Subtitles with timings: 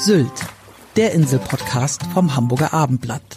[0.00, 0.30] Sylt,
[0.94, 3.36] der Inselpodcast vom Hamburger Abendblatt.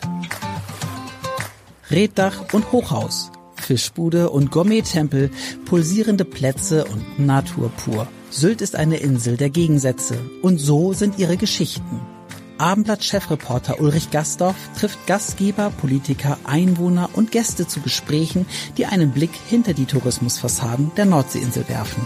[1.89, 5.31] Reddach und Hochhaus, Fischbude und Gourmet-Tempel,
[5.65, 8.07] pulsierende Plätze und Natur pur.
[8.29, 11.99] Sylt ist eine Insel der Gegensätze und so sind ihre Geschichten.
[12.59, 18.45] Abendblatt-Chefreporter Ulrich Gastorf trifft Gastgeber, Politiker, Einwohner und Gäste zu Gesprächen,
[18.77, 22.05] die einen Blick hinter die Tourismusfassaden der Nordseeinsel werfen.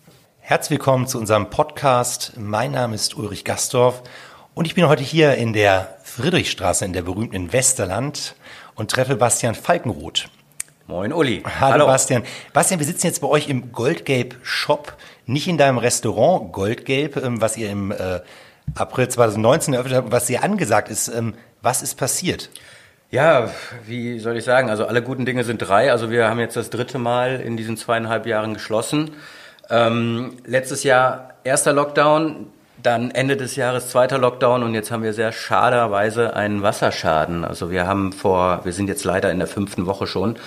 [0.43, 2.33] Herzlich willkommen zu unserem Podcast.
[2.35, 4.01] Mein Name ist Ulrich Gastorf
[4.53, 8.35] und ich bin heute hier in der Friedrichstraße in der berühmten Westerland
[8.75, 10.29] und treffe Bastian Falkenroth.
[10.87, 11.43] Moin Uli.
[11.45, 12.23] Hallo, Hallo, Bastian.
[12.53, 17.39] Bastian, wir sitzen jetzt bei euch im Goldgelb Shop, nicht in deinem Restaurant Goldgelb, ähm,
[17.39, 18.19] was ihr im äh,
[18.75, 21.07] April 2019 eröffnet habt, was sehr angesagt ist.
[21.07, 22.49] Ähm, was ist passiert?
[23.11, 23.51] Ja,
[23.85, 24.69] wie soll ich sagen?
[24.69, 25.91] Also alle guten Dinge sind drei.
[25.91, 29.11] Also wir haben jetzt das dritte Mal in diesen zweieinhalb Jahren geschlossen.
[29.71, 32.47] Ähm, letztes Jahr erster Lockdown,
[32.83, 37.45] dann Ende des Jahres zweiter Lockdown und jetzt haben wir sehr schaderweise einen Wasserschaden.
[37.45, 40.37] Also wir haben vor, wir sind jetzt leider in der fünften Woche schon,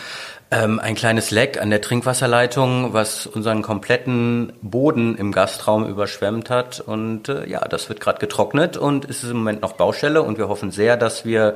[0.50, 6.80] ähm, ein kleines Leck an der Trinkwasserleitung, was unseren kompletten Boden im Gastraum überschwemmt hat.
[6.80, 10.48] Und äh, ja, das wird gerade getrocknet und ist im Moment noch Baustelle und wir
[10.48, 11.54] hoffen sehr, dass wir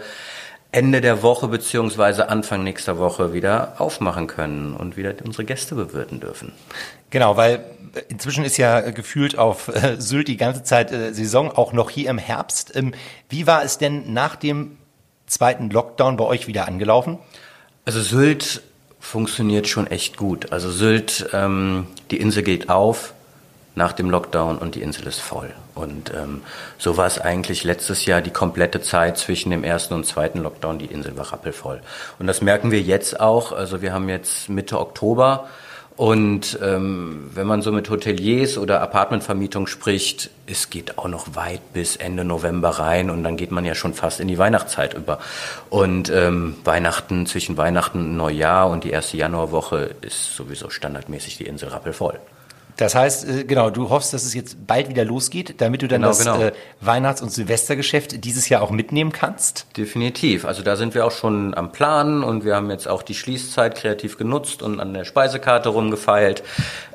[0.70, 6.20] Ende der Woche beziehungsweise Anfang nächster Woche wieder aufmachen können und wieder unsere Gäste bewirten
[6.20, 6.52] dürfen.
[7.10, 7.64] Genau, weil
[8.08, 12.10] inzwischen ist ja gefühlt auf äh, Sylt die ganze Zeit äh, Saison, auch noch hier
[12.10, 12.76] im Herbst.
[12.76, 12.92] Ähm,
[13.30, 14.76] wie war es denn nach dem
[15.26, 17.18] zweiten Lockdown bei euch wieder angelaufen?
[17.84, 18.62] Also Sylt
[19.00, 20.52] funktioniert schon echt gut.
[20.52, 23.14] Also Sylt, ähm, die Insel geht auf,
[23.78, 25.54] nach dem Lockdown und die Insel ist voll.
[25.74, 26.42] Und ähm,
[26.76, 30.78] so war es eigentlich letztes Jahr die komplette Zeit zwischen dem ersten und zweiten Lockdown.
[30.78, 31.80] Die Insel war rappelvoll.
[32.18, 33.52] Und das merken wir jetzt auch.
[33.52, 35.48] Also wir haben jetzt Mitte Oktober.
[35.96, 41.72] Und ähm, wenn man so mit Hoteliers oder Apartmentvermietung spricht, es geht auch noch weit
[41.72, 45.18] bis Ende November rein und dann geht man ja schon fast in die Weihnachtszeit über.
[45.70, 51.46] Und ähm, Weihnachten, zwischen Weihnachten und Neujahr und die erste Januarwoche ist sowieso standardmäßig die
[51.46, 52.20] Insel rappelvoll.
[52.78, 56.00] Das heißt, äh, genau, du hoffst, dass es jetzt bald wieder losgeht, damit du dann
[56.00, 56.40] genau, das genau.
[56.40, 59.66] Äh, Weihnachts- und Silvestergeschäft dieses Jahr auch mitnehmen kannst?
[59.76, 60.44] Definitiv.
[60.44, 63.74] Also da sind wir auch schon am Planen und wir haben jetzt auch die Schließzeit
[63.74, 66.44] kreativ genutzt und an der Speisekarte rumgefeilt.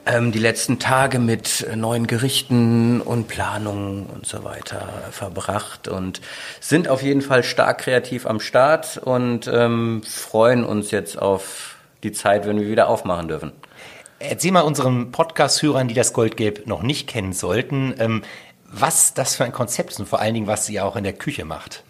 [0.05, 6.21] Ähm, die letzten Tage mit neuen Gerichten und Planungen und so weiter verbracht und
[6.61, 12.13] sind auf jeden Fall stark kreativ am Start und ähm, freuen uns jetzt auf die
[12.13, 13.51] Zeit, wenn wir wieder aufmachen dürfen.
[14.29, 18.23] Erzähl mal unseren Podcast-Hörern, die das Goldgelb noch nicht kennen sollten, ähm,
[18.71, 21.13] was das für ein Konzept ist und vor allen Dingen, was sie auch in der
[21.13, 21.83] Küche macht.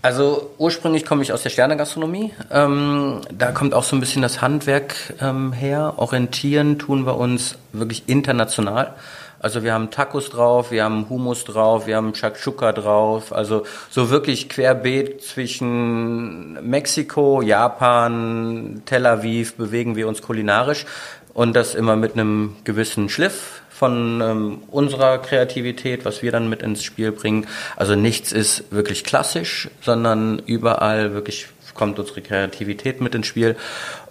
[0.00, 2.32] Also ursprünglich komme ich aus der Sternegastronomie.
[2.50, 5.94] Ähm, da kommt auch so ein bisschen das Handwerk ähm, her.
[5.96, 8.94] Orientieren tun wir uns wirklich international.
[9.40, 13.32] Also wir haben Tacos drauf, wir haben Hummus drauf, wir haben Shakshuka drauf.
[13.32, 20.86] Also so wirklich querbeet zwischen Mexiko, Japan, Tel Aviv bewegen wir uns kulinarisch
[21.34, 26.62] und das immer mit einem gewissen Schliff von ähm, unserer Kreativität, was wir dann mit
[26.62, 27.46] ins Spiel bringen.
[27.76, 33.56] Also nichts ist wirklich klassisch, sondern überall wirklich kommt unsere Kreativität mit ins Spiel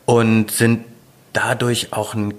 [0.06, 0.86] und sind
[1.34, 2.34] dadurch auch ein,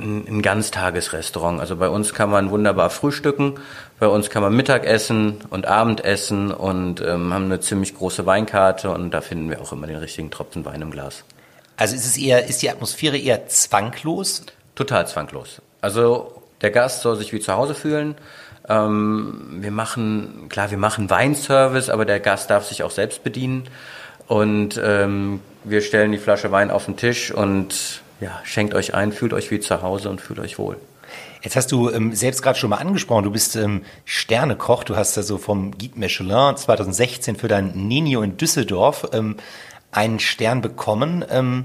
[0.00, 1.60] ein Ganztagesrestaurant.
[1.60, 3.54] Also bei uns kann man wunderbar frühstücken,
[4.00, 9.12] bei uns kann man Mittagessen und Abendessen und ähm, haben eine ziemlich große Weinkarte und
[9.12, 11.24] da finden wir auch immer den richtigen Tropfen Wein im Glas.
[11.76, 14.42] Also ist es eher, ist die Atmosphäre eher zwanglos?
[14.74, 15.60] Total zwanglos.
[15.80, 18.14] Also der Gast soll sich wie zu Hause fühlen.
[18.68, 23.68] Ähm, wir machen, klar, wir machen Weinservice, aber der Gast darf sich auch selbst bedienen.
[24.26, 29.12] Und ähm, wir stellen die Flasche Wein auf den Tisch und ja, schenkt euch ein,
[29.12, 30.76] fühlt euch wie zu Hause und fühlt euch wohl.
[31.42, 35.18] Jetzt hast du ähm, selbst gerade schon mal angesprochen, du bist ähm, Sternekoch, du hast
[35.18, 39.36] also vom Guide Michelin 2016 für dein Nino in Düsseldorf ähm,
[39.94, 41.24] einen Stern bekommen.
[41.30, 41.64] Ähm,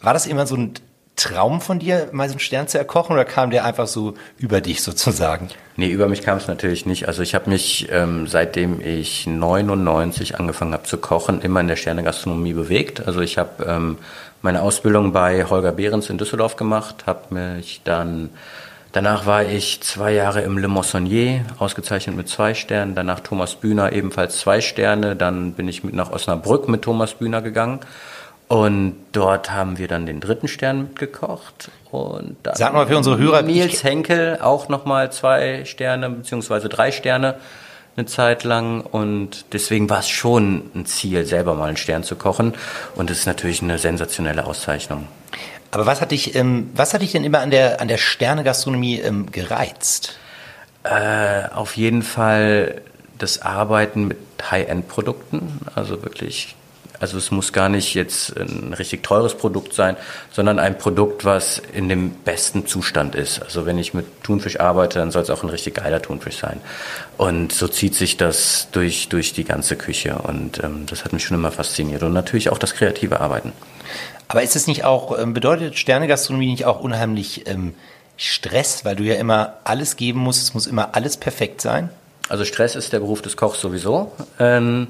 [0.00, 0.74] war das immer so ein
[1.14, 4.60] Traum von dir, mal so einen Stern zu erkochen oder kam der einfach so über
[4.60, 5.48] dich sozusagen?
[5.76, 7.06] Nee, über mich kam es natürlich nicht.
[7.06, 11.76] Also ich habe mich, ähm, seitdem ich 99 angefangen habe zu kochen, immer in der
[11.76, 13.06] Sternegastronomie bewegt.
[13.06, 13.98] Also ich habe ähm,
[14.40, 18.30] meine Ausbildung bei Holger Behrens in Düsseldorf gemacht, habe mich dann
[18.92, 22.94] Danach war ich zwei Jahre im Le Moissonnier, ausgezeichnet mit zwei Sternen.
[22.94, 25.16] Danach Thomas Bühner, ebenfalls zwei Sterne.
[25.16, 27.80] Dann bin ich mit nach Osnabrück mit Thomas Bühner gegangen.
[28.48, 31.70] Und dort haben wir dann den dritten Stern mitgekocht.
[31.90, 33.40] Und dann Sag mal für unsere Hörer.
[33.40, 37.36] Nils Henkel auch nochmal zwei Sterne, beziehungsweise drei Sterne
[37.96, 38.82] eine Zeit lang.
[38.82, 42.52] Und deswegen war es schon ein Ziel, selber mal einen Stern zu kochen.
[42.94, 45.08] Und es ist natürlich eine sensationelle Auszeichnung.
[45.72, 49.00] Aber was hat dich, ähm, was hat dich denn immer an der, an der Sterne-Gastronomie
[49.00, 50.18] ähm, gereizt?
[50.84, 52.82] Äh, auf jeden Fall
[53.18, 54.18] das Arbeiten mit
[54.50, 56.56] High-End-Produkten, also wirklich
[57.02, 59.96] also es muss gar nicht jetzt ein richtig teures Produkt sein,
[60.30, 63.42] sondern ein Produkt, was in dem besten Zustand ist.
[63.42, 66.60] Also wenn ich mit Thunfisch arbeite, dann soll es auch ein richtig geiler Thunfisch sein.
[67.18, 70.14] Und so zieht sich das durch, durch die ganze Küche.
[70.14, 72.04] Und ähm, das hat mich schon immer fasziniert.
[72.04, 73.52] Und natürlich auch das kreative Arbeiten.
[74.28, 77.74] Aber ist es nicht auch, ähm, bedeutet Sternegastronomie nicht auch unheimlich ähm,
[78.16, 81.90] Stress, weil du ja immer alles geben musst, es muss immer alles perfekt sein?
[82.28, 84.12] Also Stress ist der Beruf des Kochs sowieso.
[84.38, 84.86] Ähm,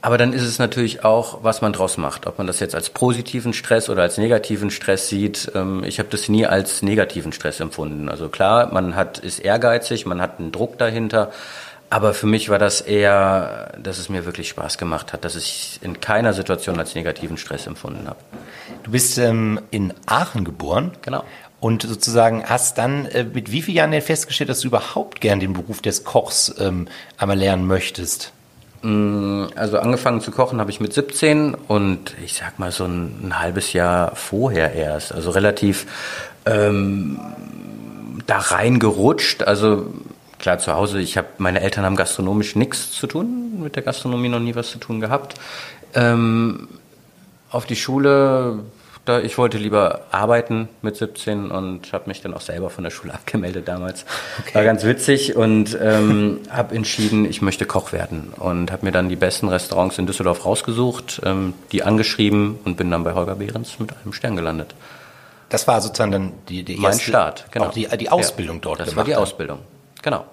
[0.00, 2.26] aber dann ist es natürlich auch, was man draus macht.
[2.26, 5.50] Ob man das jetzt als positiven Stress oder als negativen Stress sieht.
[5.54, 8.08] Ähm, ich habe das nie als negativen Stress empfunden.
[8.08, 11.32] Also klar, man hat, ist ehrgeizig, man hat einen Druck dahinter.
[11.90, 15.80] Aber für mich war das eher, dass es mir wirklich Spaß gemacht hat, dass ich
[15.82, 18.18] in keiner Situation als negativen Stress empfunden habe.
[18.82, 20.92] Du bist ähm, in Aachen geboren.
[21.02, 21.24] Genau.
[21.60, 25.40] Und sozusagen hast dann äh, mit wie vielen Jahren denn festgestellt, dass du überhaupt gern
[25.40, 26.86] den Beruf des Kochs ähm,
[27.16, 28.32] einmal lernen möchtest?
[28.82, 33.18] Mm, also angefangen zu kochen habe ich mit 17 und ich sag mal so ein,
[33.22, 35.12] ein halbes Jahr vorher erst.
[35.12, 35.86] Also relativ
[36.46, 37.18] ähm,
[38.26, 39.42] da reingerutscht.
[39.42, 39.86] Also
[40.38, 44.28] klar zu Hause, ich habe meine Eltern haben gastronomisch nichts zu tun, mit der Gastronomie
[44.28, 45.34] noch nie was zu tun gehabt.
[45.94, 46.68] Ähm,
[47.50, 48.60] auf die Schule,
[49.08, 52.90] da ich wollte lieber arbeiten mit 17 und habe mich dann auch selber von der
[52.90, 54.04] Schule abgemeldet damals.
[54.40, 54.54] Okay.
[54.54, 59.08] War ganz witzig und ähm, habe entschieden, ich möchte Koch werden und habe mir dann
[59.08, 63.78] die besten Restaurants in Düsseldorf rausgesucht, ähm, die angeschrieben und bin dann bei Holger Behrens
[63.78, 64.74] mit einem Stern gelandet.
[65.48, 67.66] Das war sozusagen dann die, die mein Start, genau.
[67.66, 69.08] Auch die, die Ausbildung ja, dort das gemacht.
[69.08, 69.60] Das war die Ausbildung.
[70.02, 70.26] Genau.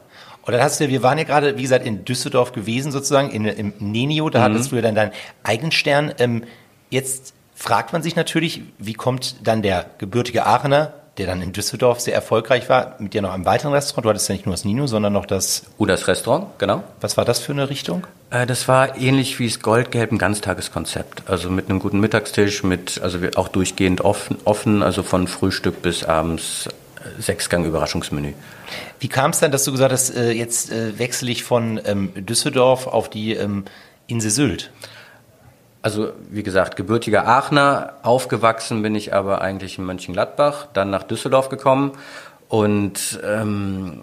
[0.45, 3.45] Und dann hast du, wir waren ja gerade, wie gesagt, in Düsseldorf gewesen sozusagen, in,
[3.45, 4.43] im Nenio, da mhm.
[4.43, 5.11] hattest du ja dann deinen
[5.43, 6.13] eigenen Stern.
[6.19, 6.43] Ähm,
[6.89, 12.01] jetzt fragt man sich natürlich, wie kommt dann der gebürtige Aachener, der dann in Düsseldorf
[12.01, 14.05] sehr erfolgreich war, mit dir noch einem weiteren Restaurant?
[14.05, 15.63] Du hattest ja nicht nur das Nino, sondern noch das...
[15.79, 16.83] Udas Restaurant, genau.
[16.99, 18.05] Was war das für eine Richtung?
[18.29, 21.23] Äh, das war ähnlich wie das Goldgelb, ein Ganztageskonzept.
[21.27, 26.03] Also mit einem guten Mittagstisch, mit, also auch durchgehend offen, offen also von Frühstück bis
[26.03, 26.67] abends
[27.19, 28.33] Sechsgang Überraschungsmenü.
[28.99, 32.11] Wie kam es dann, dass du gesagt hast, äh, jetzt äh, wechsle ich von ähm,
[32.15, 33.65] Düsseldorf auf die ähm,
[34.07, 34.71] Insel Sylt?
[35.85, 41.49] Also wie gesagt, gebürtiger Aachener, aufgewachsen bin ich aber eigentlich in Mönchengladbach, dann nach Düsseldorf
[41.49, 41.91] gekommen
[42.49, 44.01] und ähm,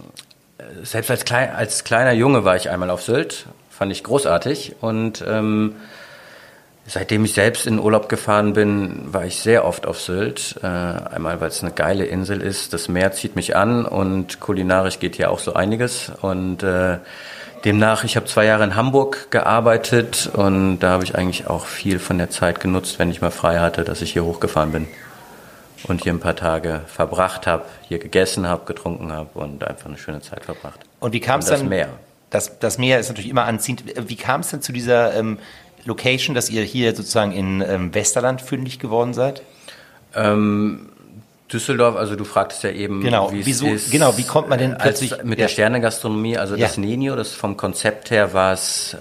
[0.84, 5.24] selbst als, klein, als kleiner Junge war ich einmal auf Sylt, fand ich großartig und
[5.26, 5.74] ähm,
[6.84, 10.56] Seitdem ich selbst in Urlaub gefahren bin, war ich sehr oft auf Sylt.
[10.64, 12.72] Äh, einmal, weil es eine geile Insel ist.
[12.72, 16.10] Das Meer zieht mich an und kulinarisch geht hier auch so einiges.
[16.22, 16.98] Und äh,
[17.64, 21.98] demnach, ich habe zwei Jahre in Hamburg gearbeitet und da habe ich eigentlich auch viel
[21.98, 24.88] von der Zeit genutzt, wenn ich mal frei hatte, dass ich hier hochgefahren bin
[25.84, 29.98] und hier ein paar Tage verbracht habe, hier gegessen habe, getrunken habe und einfach eine
[29.98, 30.80] schöne Zeit verbracht.
[31.00, 31.60] Und wie kam es dann?
[31.60, 31.88] Das Meer.
[32.30, 33.84] Das, das Meer ist natürlich immer anziehend.
[34.08, 35.38] Wie kam es denn zu dieser ähm,
[35.84, 39.42] Location, dass ihr hier sozusagen in ähm, Westerland fündig geworden seid?
[40.14, 40.91] Ähm,
[41.52, 44.76] Düsseldorf, also du fragtest ja eben, genau, wie wieso, ist, genau, wie kommt man denn
[44.78, 45.44] plötzlich mit ja.
[45.44, 46.66] der Sternegastronomie, also ja.
[46.66, 48.96] das Nenio, das vom Konzept her war es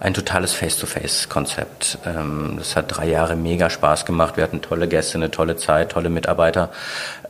[0.00, 1.98] ein totales Face-to-Face-Konzept.
[2.04, 4.36] Ähm, das hat drei Jahre mega Spaß gemacht.
[4.36, 6.70] Wir hatten tolle Gäste, eine tolle Zeit, tolle Mitarbeiter.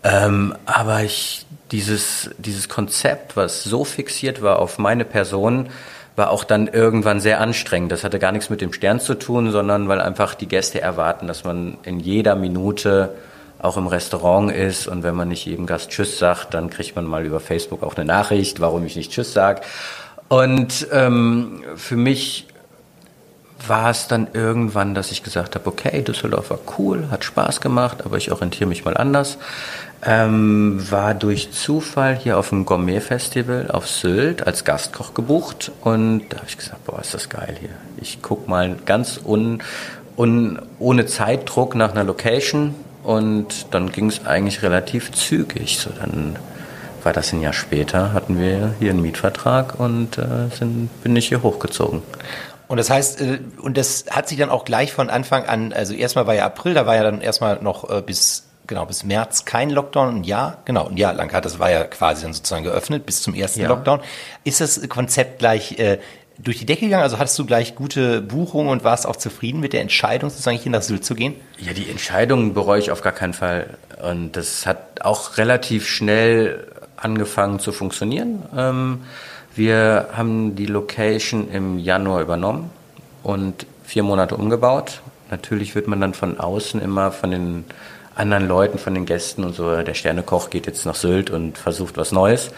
[0.02, 5.68] Ähm, aber ich, dieses, dieses Konzept, was so fixiert war auf meine Person,
[6.16, 7.92] war auch dann irgendwann sehr anstrengend.
[7.92, 11.26] Das hatte gar nichts mit dem Stern zu tun, sondern weil einfach die Gäste erwarten,
[11.26, 13.14] dass man in jeder Minute
[13.64, 17.06] auch im Restaurant ist und wenn man nicht jedem Gast Tschüss sagt, dann kriegt man
[17.06, 19.62] mal über Facebook auch eine Nachricht, warum ich nicht Tschüss sage.
[20.28, 22.46] Und ähm, für mich
[23.66, 28.04] war es dann irgendwann, dass ich gesagt habe, okay, Düsseldorf war cool, hat Spaß gemacht,
[28.04, 29.38] aber ich orientiere mich mal anders.
[30.06, 36.38] Ähm, war durch Zufall hier auf dem Gourmet-Festival auf Sylt als Gastkoch gebucht und da
[36.38, 37.70] habe ich gesagt, boah, ist das geil hier.
[37.96, 39.62] Ich guck mal ganz un,
[40.18, 45.78] un, ohne Zeitdruck nach einer Location und dann ging es eigentlich relativ zügig.
[45.78, 46.36] So dann
[47.04, 51.28] war das ein Jahr später, hatten wir hier einen Mietvertrag und äh, sind, bin ich
[51.28, 52.02] hier hochgezogen.
[52.66, 55.94] Und das heißt, äh, und das hat sich dann auch gleich von Anfang an, also
[55.94, 59.44] erstmal war ja April, da war ja dann erstmal noch äh, bis, genau, bis März
[59.44, 62.64] kein Lockdown, ein Jahr, genau, ein Jahr lang hat, das war ja quasi dann sozusagen
[62.64, 63.68] geöffnet bis zum ersten Ja.
[63.68, 64.00] Lockdown.
[64.44, 65.98] Ist das Konzept gleich äh,
[66.38, 67.02] durch die Decke gegangen?
[67.02, 70.72] Also hattest du gleich gute Buchungen und warst auch zufrieden mit der Entscheidung, sozusagen hier
[70.72, 71.34] nach Sylt zu gehen?
[71.58, 73.78] Ja, die Entscheidung bereue ich auf gar keinen Fall.
[74.02, 78.42] Und das hat auch relativ schnell angefangen zu funktionieren.
[78.56, 79.00] Ähm,
[79.54, 82.70] wir haben die Location im Januar übernommen
[83.22, 85.00] und vier Monate umgebaut.
[85.30, 87.64] Natürlich wird man dann von außen immer von den
[88.14, 91.96] anderen Leuten, von den Gästen und so, der Sternekoch geht jetzt nach Sylt und versucht
[91.96, 92.50] was Neues.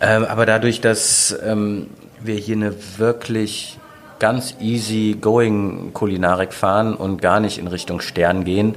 [0.00, 1.88] Ähm, aber dadurch, dass ähm,
[2.26, 3.78] wir hier eine wirklich
[4.18, 8.76] ganz easy going Kulinarik fahren und gar nicht in Richtung Stern gehen,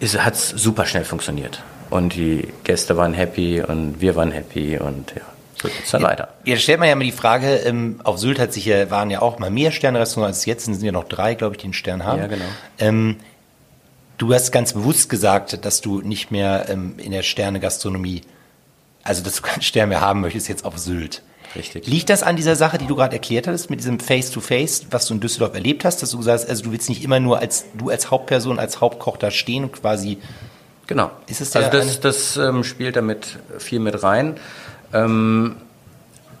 [0.00, 1.62] hat es super schnell funktioniert.
[1.90, 5.22] Und die Gäste waren happy und wir waren happy und ja,
[5.60, 6.28] so geht's dann weiter.
[6.44, 9.22] Jetzt stellt man ja immer die Frage, ähm, auf Sylt hat sich ja, waren ja
[9.22, 12.04] auch mal mehr Sternrestaurants als jetzt, sind ja noch drei, glaube ich, die einen Stern
[12.04, 12.20] haben.
[12.20, 12.44] Ja, genau.
[12.78, 13.16] Ähm,
[14.18, 18.20] du hast ganz bewusst gesagt, dass du nicht mehr ähm, in der Sterne-Gastronomie,
[19.02, 21.22] also dass du keinen Stern mehr haben möchtest jetzt auf Sylt.
[21.56, 21.86] Richtig.
[21.86, 25.14] Liegt das an dieser Sache, die du gerade erklärt hattest, mit diesem Face-to-Face, was du
[25.14, 27.64] in Düsseldorf erlebt hast, dass du gesagt hast, also du willst nicht immer nur als
[27.74, 30.18] du als Hauptperson, als Hauptkoch da stehen und quasi
[30.88, 31.10] Genau.
[31.26, 34.36] Ist es also das, das ähm, spielt damit viel mit rein.
[34.92, 35.56] Ähm,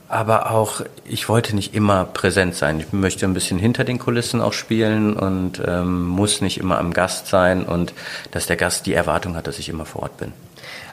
[0.08, 2.80] aber auch, ich wollte nicht immer präsent sein.
[2.80, 6.94] Ich möchte ein bisschen hinter den Kulissen auch spielen und ähm, muss nicht immer am
[6.94, 7.92] Gast sein und
[8.30, 10.32] dass der Gast die Erwartung hat, dass ich immer vor Ort bin.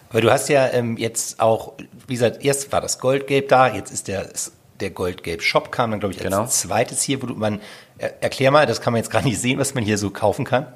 [0.10, 1.74] Aber du hast ja ähm, jetzt auch,
[2.08, 4.30] wie gesagt, erst war das Goldgelb da, jetzt ist der,
[4.80, 6.46] der Goldgelb-Shop kam dann, glaube ich, als Genau.
[6.48, 7.60] zweites hier, wo du, man,
[7.98, 10.46] er, erklär mal, das kann man jetzt gar nicht sehen, was man hier so kaufen
[10.46, 10.68] kann.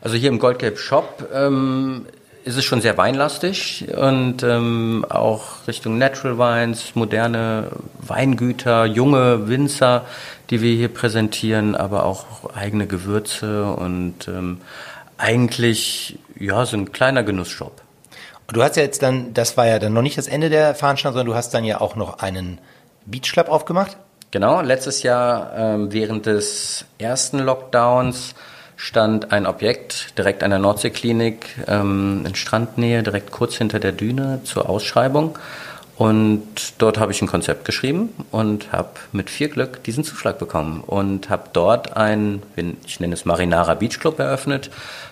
[0.00, 2.06] Also hier im Goldgelb Shop ähm,
[2.44, 7.70] ist es schon sehr weinlastig und ähm, auch Richtung Natural Wines, moderne
[8.06, 10.04] Weingüter, junge Winzer,
[10.50, 14.60] die wir hier präsentieren, aber auch eigene Gewürze und ähm,
[15.18, 17.82] eigentlich ja so ein kleiner Genussshop.
[18.52, 21.18] Du hast ja jetzt dann, das war ja dann noch nicht das Ende der Veranstaltung,
[21.18, 22.58] sondern du hast dann ja auch noch einen
[23.04, 23.96] Beach Club aufgemacht.
[24.30, 28.34] Genau, letztes Jahr ähm, während des ersten Lockdowns
[28.76, 34.40] stand ein Objekt direkt an der Nordseeklinik ähm, in Strandnähe, direkt kurz hinter der Düne
[34.44, 35.38] zur Ausschreibung.
[35.98, 40.82] Und dort habe ich ein Konzept geschrieben und habe mit viel Glück diesen Zuschlag bekommen
[40.86, 42.42] und habe dort ein,
[42.84, 44.70] ich nenne es Marinara Beach Club eröffnet.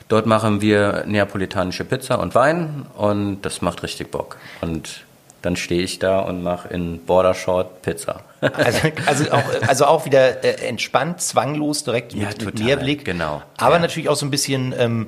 [0.09, 4.37] Dort machen wir neapolitanische Pizza und Wein und das macht richtig Bock.
[4.61, 5.05] Und
[5.41, 8.21] dann stehe ich da und mache in Bordershort Pizza.
[8.43, 13.05] Also, also, auch, also auch wieder äh, entspannt, zwanglos, direkt Ja, mit, mit total, Meerblick.
[13.07, 13.43] genau.
[13.57, 13.81] Aber Ja.
[13.81, 15.07] natürlich auch so ein bisschen ähm,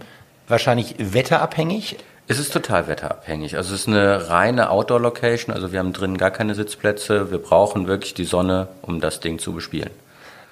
[0.48, 1.96] wahrscheinlich wetterabhängig.
[2.28, 3.56] Es ist total wetterabhängig.
[3.56, 5.54] Also es ist eine reine Outdoor-Location.
[5.54, 7.30] Also wir haben drinnen gar keine Sitzplätze.
[7.30, 9.90] Wir brauchen wirklich die Sonne, um das Ding zu bespielen.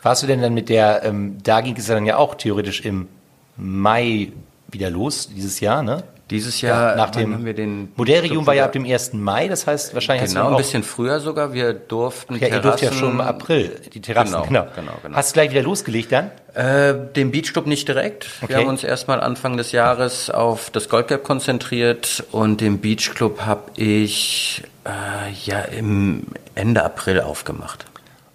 [0.02, 3.08] Warst du denn dann mit der, ähm, da ging es dann ja auch theoretisch im
[3.56, 4.32] Mai
[4.68, 6.04] wieder los, dieses Jahr, ne?
[6.30, 9.12] Dieses Jahr nach wann dem haben wir den Moderium war ja ab dem 1.
[9.12, 11.52] Mai, das heißt wahrscheinlich Genau, ein bisschen früher sogar.
[11.52, 14.66] Wir durften ja, ihr durft ja schon im April die Terrassen, Genau, genau.
[14.74, 15.16] genau, genau.
[15.16, 16.30] Hast du gleich wieder losgelegt dann?
[16.54, 18.26] Äh, den Beachclub nicht direkt.
[18.40, 18.48] Okay.
[18.52, 23.70] Wir haben uns erstmal Anfang des Jahres auf das Goldgap konzentriert und den Beachclub habe
[23.76, 26.22] ich äh, ja im
[26.54, 27.84] Ende April aufgemacht.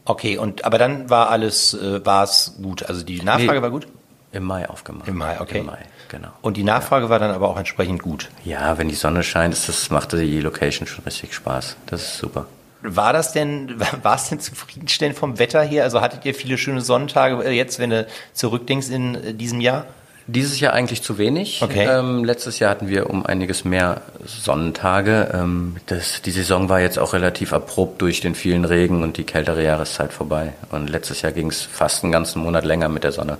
[0.05, 2.83] Okay, und aber dann war alles, äh, war es gut.
[2.83, 3.61] Also die Nachfrage Nee.
[3.63, 3.87] war gut
[4.31, 5.07] Im Mai aufgemacht.
[5.07, 5.59] Im Mai, okay.
[5.59, 6.29] Im Mai, genau.
[6.41, 8.29] und die Nachfrage war dann aber auch entsprechend gut.
[8.45, 11.77] Ja, wenn die Sonne scheint, ist das macht die Location schon richtig Spaß.
[11.87, 12.45] Das ist super.
[12.81, 15.83] War das denn, war es denn zufriedenstellend vom Wetter her?
[15.83, 19.85] Also hattet ihr viele schöne Sonnentage äh, jetzt, wenn du zurückdenkst in äh, diesem Jahr?
[20.27, 21.63] Dieses Jahr eigentlich zu wenig.
[21.63, 21.87] Okay.
[21.89, 25.31] Ähm, letztes Jahr hatten wir um einiges mehr Sonnentage.
[25.33, 29.23] Ähm, das, die Saison war jetzt auch relativ abrupt durch den vielen Regen und die
[29.23, 30.53] kältere Jahreszeit vorbei.
[30.69, 33.39] Und letztes Jahr ging es fast einen ganzen Monat länger mit der Sonne.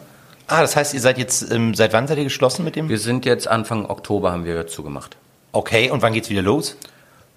[0.49, 2.89] Ah, das heißt, ihr seid jetzt, ähm, seit wann seid ihr geschlossen mit dem?
[2.89, 5.15] Wir sind jetzt Anfang Oktober haben wir zugemacht.
[5.51, 6.75] Okay, und wann geht's wieder los?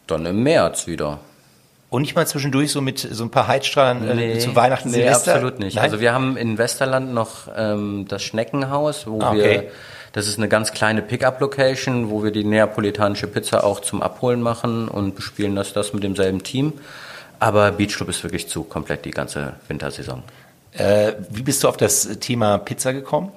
[0.06, 1.18] Dann im März wieder.
[1.90, 5.34] Und nicht mal zwischendurch so mit so ein paar Heizstrahlern äh, zu Weihnachten, nee, Silvester?
[5.34, 5.74] absolut nicht.
[5.76, 5.84] Nein?
[5.84, 9.42] Also wir haben in Westerland noch ähm, das Schneckenhaus, wo Ah, okay.
[9.62, 9.70] wir
[10.12, 14.88] Das ist eine ganz kleine Pickup-Location, wo wir die neapolitanische Pizza auch zum Abholen machen
[14.88, 16.72] und bespielen das, das mit demselben Team.
[17.40, 20.22] Aber Beach Club ist wirklich zu, komplett die ganze Wintersaison.
[20.72, 23.32] Äh, wie bist du auf das Thema Pizza gekommen?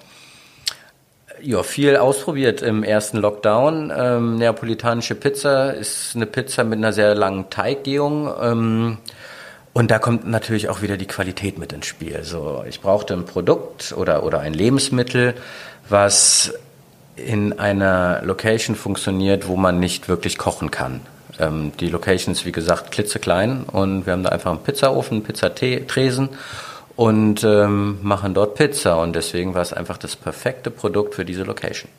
[1.41, 3.91] Ja, viel ausprobiert im ersten Lockdown.
[3.95, 8.33] Ähm, neapolitanische Pizza ist eine Pizza mit einer sehr langen Teiggehung.
[8.41, 8.97] Ähm,
[9.73, 12.23] und da kommt natürlich auch wieder die Qualität mit ins Spiel.
[12.23, 15.35] So, ich brauchte ein Produkt oder, oder ein Lebensmittel,
[15.89, 16.53] was
[17.17, 21.01] in einer Location funktioniert, wo man nicht wirklich kochen kann.
[21.37, 26.29] Ähm, die Location ist wie gesagt klitzeklein und wir haben da einfach einen Pizzaofen, Pizzatresen
[26.95, 31.43] und ähm, machen dort Pizza und deswegen war es einfach das perfekte Produkt für diese
[31.43, 31.89] Location.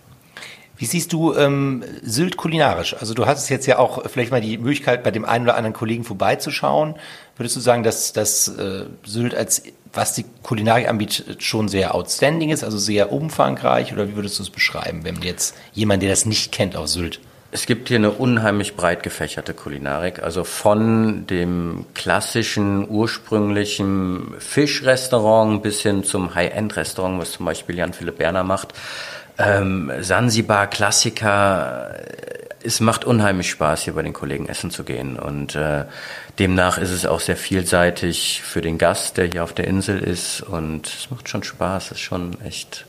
[0.78, 2.94] Wie siehst du ähm, Sylt kulinarisch?
[2.94, 5.72] Also du hattest jetzt ja auch vielleicht mal die Möglichkeit, bei dem einen oder anderen
[5.72, 6.96] Kollegen vorbeizuschauen.
[7.36, 9.62] Würdest du sagen, dass, dass äh, Sylt als
[9.94, 13.94] was die Kulinarik anbietet, schon sehr outstanding ist, also sehr umfangreich?
[13.94, 17.20] Oder wie würdest du es beschreiben, wenn jetzt jemand, der das nicht kennt, auf Sylt
[17.52, 25.80] es gibt hier eine unheimlich breit gefächerte Kulinarik, also von dem klassischen, ursprünglichen Fischrestaurant bis
[25.80, 28.74] hin zum High-End-Restaurant, was zum Beispiel Jan-Philipp Berner macht.
[29.38, 31.94] Ähm, Sansibar, Klassiker.
[32.62, 35.16] Es macht unheimlich Spaß, hier bei den Kollegen essen zu gehen.
[35.16, 35.84] Und äh,
[36.38, 40.40] demnach ist es auch sehr vielseitig für den Gast, der hier auf der Insel ist.
[40.42, 42.86] Und es macht schon Spaß, es ist schon echt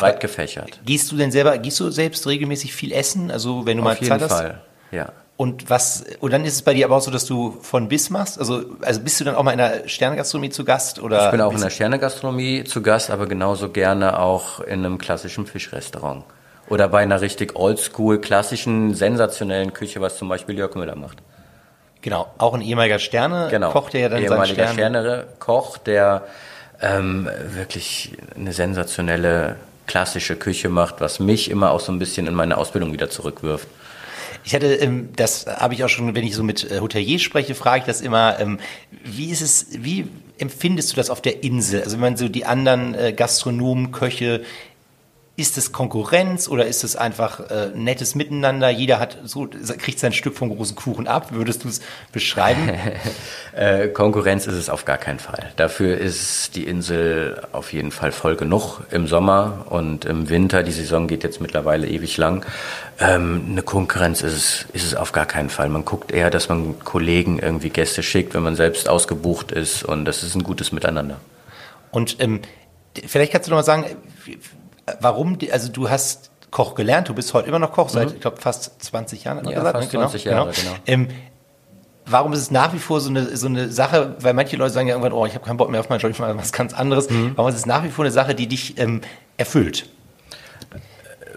[0.00, 0.80] breit gefächert.
[0.84, 3.30] Gehst du denn selber, gehst du selbst regelmäßig viel essen?
[3.30, 4.60] Also wenn du Auf mal jeden Zeit Fall,
[4.90, 5.12] ja.
[5.36, 8.08] Und was, und dann ist es bei dir aber auch so, dass du von bis
[8.08, 8.38] machst?
[8.38, 11.26] Also, also bist du dann auch mal in der Sternegastronomie zu Gast oder?
[11.26, 15.46] Ich bin auch in der Sternegastronomie zu Gast, aber genauso gerne auch in einem klassischen
[15.46, 16.24] Fischrestaurant.
[16.68, 21.18] Oder bei einer richtig oldschool, klassischen, sensationellen Küche, was zum Beispiel Jörg Müller macht.
[22.00, 23.72] Genau, auch ein ehemaliger Sterne Genau.
[23.72, 24.74] kocht der ja dann Ehemaliger Stern.
[24.74, 26.24] Sterne-Koch, der
[26.80, 32.34] ähm, wirklich eine sensationelle klassische Küche macht, was mich immer auch so ein bisschen in
[32.34, 33.68] meine Ausbildung wieder zurückwirft.
[34.44, 37.54] Ich hatte, ähm, das habe ich auch schon, wenn ich so mit äh, Hoteliers spreche,
[37.54, 38.58] frage ich das immer, ähm,
[39.04, 40.06] wie ist es, wie
[40.38, 41.82] empfindest du das auf der Insel?
[41.82, 44.44] Also wenn man so die anderen äh, Gastronomen, Köche,
[45.36, 48.70] ist es Konkurrenz oder ist es einfach äh, nettes Miteinander?
[48.70, 51.28] Jeder hat so kriegt sein Stück vom großen Kuchen ab.
[51.32, 51.80] Würdest du es
[52.12, 52.70] beschreiben?
[53.54, 55.50] Äh, Konkurrenz ist es auf gar keinen Fall.
[55.56, 60.62] Dafür ist die Insel auf jeden Fall voll genug im Sommer und im Winter.
[60.62, 62.44] Die Saison geht jetzt mittlerweile ewig lang.
[63.00, 65.70] Ähm, eine Konkurrenz ist es, ist es auf gar keinen Fall.
[65.70, 70.04] Man guckt eher, dass man Kollegen irgendwie Gäste schickt, wenn man selbst ausgebucht ist und
[70.04, 71.18] das ist ein gutes Miteinander.
[71.90, 72.42] Und ähm,
[73.06, 73.86] vielleicht kannst du noch mal sagen,
[75.00, 75.38] warum?
[75.38, 78.38] die- Also du hast Koch gelernt, du bist heute immer noch Koch seit, ich glaube,
[78.40, 79.38] fast 20 Jahren.
[79.38, 79.58] hat man Mhm.
[79.58, 80.76] Ja, fast 20 Jahre, genau.
[80.86, 81.08] Ähm,
[82.06, 84.86] warum ist es nach wie vor so eine, so eine Sache, weil manche Leute sagen
[84.88, 86.72] ja irgendwann, oh, ich habe keinen Bock mehr auf meinen Job, ich mache was ganz
[86.72, 87.10] anderes.
[87.10, 87.32] Mhm.
[87.34, 89.00] Warum ist es nach wie vor eine Sache, die dich ähm,
[89.36, 89.88] erfüllt?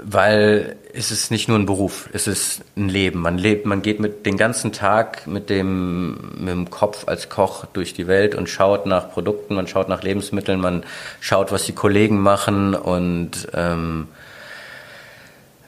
[0.01, 3.19] Weil es ist nicht nur ein Beruf, es ist ein Leben.
[3.19, 7.65] Man lebt, man geht mit den ganzen Tag mit dem, mit dem Kopf als Koch
[7.65, 10.83] durch die Welt und schaut nach Produkten, man schaut nach Lebensmitteln, man
[11.19, 14.07] schaut, was die Kollegen machen und ähm,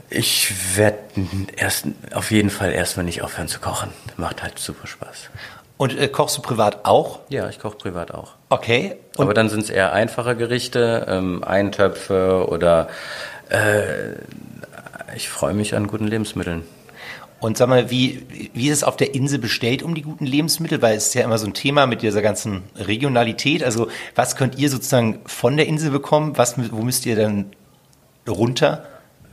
[0.10, 0.98] ich werde
[1.56, 3.92] erst auf jeden Fall erstmal nicht aufhören zu kochen.
[4.18, 5.30] Macht halt super Spaß.
[5.78, 7.20] Und äh, kochst du privat auch?
[7.30, 8.34] Ja, ich koche privat auch.
[8.50, 8.98] Okay.
[9.16, 12.90] Und Aber dann sind es eher einfache Gerichte, ähm, Eintöpfe oder
[13.50, 14.16] äh,
[15.16, 16.64] ich freue mich an guten Lebensmitteln.
[17.40, 20.82] Und sag mal, wie, wie ist es auf der Insel bestellt um die guten Lebensmittel?
[20.84, 23.64] Weil es ist ja immer so ein Thema mit dieser ganzen Regionalität.
[23.64, 26.38] Also was könnt ihr sozusagen von der Insel bekommen?
[26.38, 27.48] Was, wo müsst ihr dann
[28.30, 28.86] runter?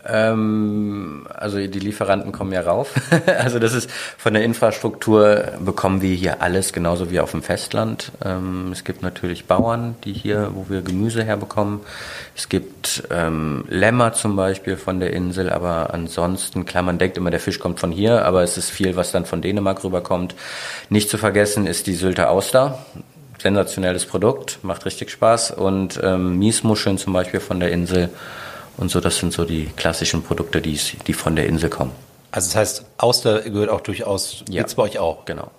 [0.07, 2.95] Ähm, also die Lieferanten kommen ja rauf.
[3.39, 8.13] also das ist von der Infrastruktur bekommen wir hier alles genauso wie auf dem Festland.
[8.25, 11.81] Ähm, es gibt natürlich Bauern, die hier, wo wir Gemüse herbekommen.
[12.37, 17.31] Es gibt ähm, Lämmer zum Beispiel von der Insel, aber ansonsten, klar, man denkt immer,
[17.31, 20.35] der Fisch kommt von hier, aber es ist viel, was dann von Dänemark rüberkommt.
[20.89, 22.79] Nicht zu vergessen ist die Sylter Auster.
[23.41, 25.53] Sensationelles Produkt, macht richtig Spaß.
[25.53, 28.11] Und ähm, Miesmuscheln zum Beispiel von der Insel.
[28.79, 31.93] Und so, das sind so die klassischen Produkte, die, die von der Insel kommen.
[32.31, 34.61] Also das heißt, Auster gehört auch durchaus, Ja.
[34.63, 35.25] gibt's bei euch auch.
[35.25, 35.51] Genau.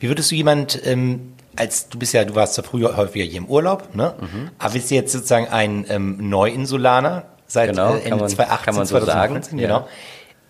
[0.00, 3.38] Wie würdest du jemand, ähm, als du bist ja, du warst ja früher häufiger hier
[3.38, 4.14] im Urlaub, ne?
[4.20, 4.50] Mhm.
[4.58, 8.74] Aber bist du jetzt sozusagen ein ähm, Neuinsulaner seit Genau, äh, Ende man- 2018, kann
[8.76, 9.66] man so 2019, sagen, ja.
[9.66, 9.88] genau.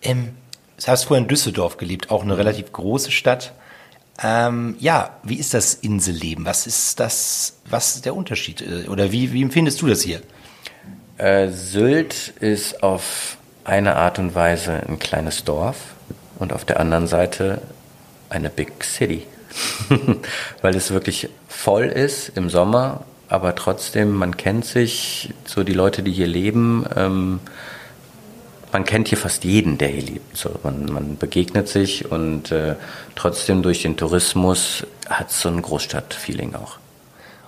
[0.01, 0.29] Ähm,
[0.79, 2.37] du hast vorher in Düsseldorf gelebt, auch eine Mhm.
[2.39, 3.53] relativ große Stadt.
[4.23, 6.45] Ähm, ja, wie ist das Inselleben?
[6.45, 8.61] Was ist das, was ist der Unterschied?
[8.61, 10.21] Äh, Oder wie, wie empfindest du das hier?
[11.17, 15.77] Äh, Sylt ist auf eine Art und Weise ein kleines Dorf
[16.39, 17.61] und auf der anderen Seite
[18.29, 19.23] eine Big City.
[20.61, 26.03] Weil es wirklich voll ist im Sommer, aber trotzdem, man kennt sich, so die Leute,
[26.03, 27.39] die hier leben, ähm,
[28.71, 30.37] man kennt hier fast jeden, der hier lebt.
[30.37, 32.75] So, man, man begegnet sich und äh,
[33.15, 36.77] trotzdem durch den Tourismus hat es so ein Großstadtfeeling auch.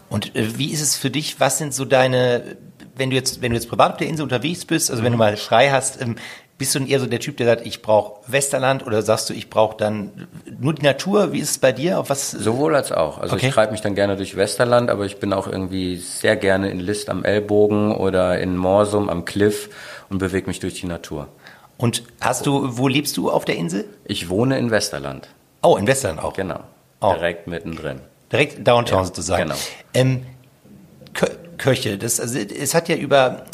[0.09, 1.39] Und äh, wie ist es für dich?
[1.39, 2.57] Was sind so deine,
[2.99, 5.17] wenn du jetzt, wenn du jetzt privat auf der Insel unterwegs bist, also wenn du
[5.17, 6.15] mal frei hast, ähm,
[6.59, 9.49] bist du eher so der Typ, der sagt, ich brauche Westerland oder sagst du, ich
[9.49, 10.27] brauche dann
[10.59, 11.31] nur die Natur?
[11.31, 11.99] Wie ist es bei dir?
[11.99, 12.31] Auf was?
[12.31, 13.17] Sowohl als auch.
[13.17, 13.47] Also okay.
[13.47, 16.81] ich treibe mich dann gerne durch Westerland, aber ich bin auch irgendwie sehr gerne in
[16.81, 19.69] List am Ellbogen oder in Morsum am Cliff
[20.09, 21.29] und bewege mich durch die Natur.
[21.77, 23.85] Und hast du, wo lebst du auf der Insel?
[24.03, 25.29] Ich wohne in Westerland.
[25.61, 26.33] Oh, in Westerland auch.
[26.33, 26.59] Genau.
[26.99, 27.13] Oh.
[27.13, 28.01] Direkt mittendrin.
[28.33, 29.43] Direkt Downtown ja, sozusagen.
[29.43, 29.55] Genau.
[29.93, 30.25] Ähm,
[31.59, 33.45] Köche, das, also, es hat ja über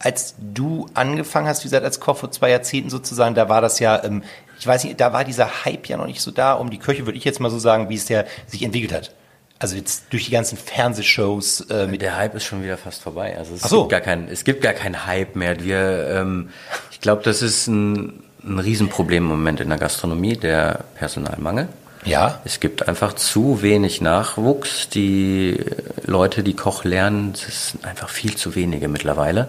[0.00, 3.78] als du angefangen hast, wie gesagt, als Koch vor zwei Jahrzehnten sozusagen, da war das
[3.80, 4.22] ja, ähm,
[4.58, 7.04] ich weiß nicht, da war dieser Hype ja noch nicht so da um die Köche,
[7.04, 9.14] würde ich jetzt mal so sagen, wie es der sich entwickelt hat.
[9.58, 11.60] Also jetzt durch die ganzen Fernsehshows.
[11.68, 13.36] Äh, mit der Hype ist schon wieder fast vorbei.
[13.36, 13.80] Also es, so.
[13.80, 15.62] gibt, gar kein, es gibt gar keinen Hype mehr.
[15.62, 16.48] Wir, ähm,
[16.90, 21.68] ich glaube, das ist ein, ein Riesenproblem im Moment in der Gastronomie, der Personalmangel.
[22.04, 22.40] Ja.
[22.44, 24.88] Es gibt einfach zu wenig Nachwuchs.
[24.88, 25.58] Die
[26.04, 29.48] Leute, die Koch lernen, das sind einfach viel zu wenige mittlerweile.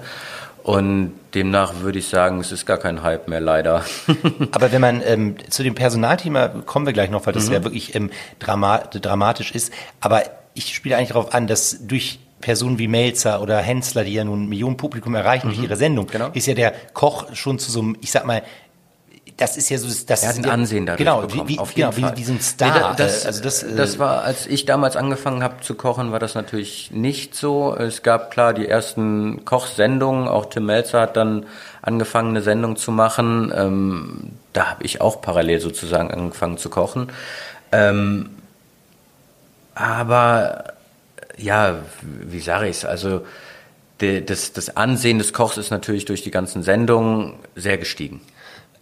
[0.64, 3.84] Und demnach würde ich sagen, es ist gar kein Hype mehr, leider.
[4.52, 7.54] Aber wenn man ähm, zu dem Personalthema kommen wir gleich noch, weil das mhm.
[7.54, 9.74] ja wirklich ähm, dramat dramatisch ist.
[10.02, 14.24] Aber ich spiele eigentlich darauf an, dass durch Personen wie Melzer oder Hensler, die ja
[14.24, 15.54] nun Millionen Publikum erreichen mhm.
[15.54, 16.30] durch ihre Sendung, genau.
[16.34, 18.44] ist ja der Koch schon zu so einem, ich sag mal,
[19.38, 21.96] das ist ja so das er hat ein Ansehen dadurch genau bekommen, wie, auf genau,
[21.96, 24.96] wie, wie so ein Star nee, das, also das, äh, das war als ich damals
[24.96, 27.76] angefangen habe zu kochen war das natürlich nicht so.
[27.76, 30.28] Es gab klar die ersten Kochsendungen.
[30.28, 31.46] Auch Tim Melzer hat dann
[31.82, 33.52] angefangen eine Sendung zu machen.
[33.56, 37.12] Ähm, da habe ich auch parallel sozusagen angefangen zu kochen.
[37.72, 38.30] Ähm,
[39.76, 40.74] aber
[41.38, 43.26] ja wie sage ich es also
[44.02, 48.22] das, das Ansehen des Kochs ist natürlich durch die ganzen Sendungen sehr gestiegen.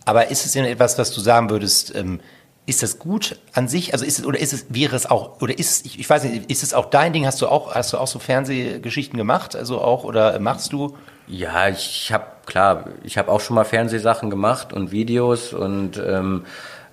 [0.09, 2.19] Aber ist es denn etwas, was du sagen würdest, ähm,
[2.65, 3.93] ist das gut an sich?
[3.93, 6.23] Also ist es, oder ist es, wäre es auch, oder ist es, ich, ich weiß
[6.23, 7.27] nicht, ist es auch dein Ding?
[7.27, 9.55] Hast du auch, hast du auch so Fernsehgeschichten gemacht?
[9.55, 10.97] Also auch, oder machst du?
[11.27, 16.45] Ja, ich habe, klar, ich habe auch schon mal Fernsehsachen gemacht und Videos und, ähm,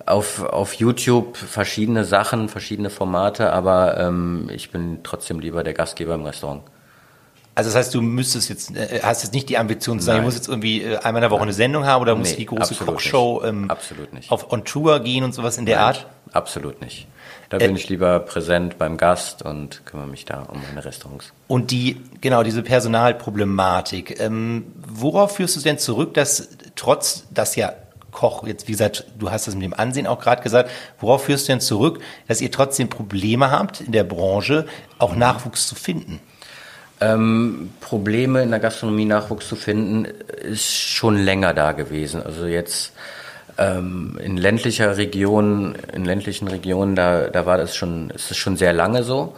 [0.05, 6.13] auf, auf YouTube verschiedene Sachen, verschiedene Formate, aber ähm, ich bin trotzdem lieber der Gastgeber
[6.13, 6.61] im Restaurant.
[7.57, 10.25] Also das heißt, du müsstest jetzt, äh, hast jetzt nicht die Ambition zu sagen, Nein.
[10.25, 12.35] ich muss jetzt irgendwie äh, einmal in der Woche eine Sendung haben oder nee, muss
[12.35, 14.31] die große Kochshow ähm, absolut nicht.
[14.31, 16.07] auf on Tour gehen und sowas in der Nein, Art?
[16.33, 17.07] Absolut nicht.
[17.49, 21.33] Da bin äh, ich lieber präsent beim Gast und kümmere mich da um meine Restaurants.
[21.47, 24.19] Und die, genau, diese Personalproblematik.
[24.19, 27.73] Ähm, worauf führst du denn zurück, dass trotz, dass ja
[28.11, 31.47] Koch, jetzt wie gesagt, du hast das mit dem Ansehen auch gerade gesagt, worauf führst
[31.47, 34.67] du denn zurück, dass ihr trotzdem Probleme habt in der Branche,
[34.99, 35.15] auch.
[35.15, 36.19] Nachwuchs zu finden?
[36.99, 42.23] Ähm, Probleme in der Gastronomie Nachwuchs zu finden, ist schon länger da gewesen.
[42.23, 42.93] Also jetzt
[43.57, 48.57] ähm, in ländlicher Region, in ländlichen Regionen, da, da war das schon, ist es schon
[48.57, 49.35] sehr lange so,